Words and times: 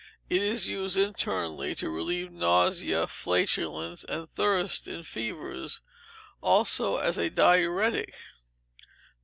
It 0.31 0.41
is 0.41 0.67
used 0.67 0.97
internally 0.97 1.75
to 1.75 1.87
relieve 1.87 2.31
nausea, 2.31 3.05
flatulence, 3.05 4.03
and 4.03 4.27
thirst 4.33 4.87
in 4.87 5.03
fevers; 5.03 5.79
also 6.41 6.97
as 6.97 7.19
a 7.19 7.29
diuretic. 7.29 8.15